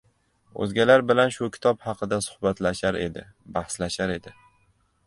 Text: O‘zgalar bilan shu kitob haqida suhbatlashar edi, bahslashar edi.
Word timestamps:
O‘zgalar 0.63 1.03
bilan 1.11 1.33
shu 1.35 1.49
kitob 1.57 1.85
haqida 1.89 2.19
suhbatlashar 2.29 2.99
edi, 3.07 3.27
bahslashar 3.61 4.17
edi. 4.21 4.37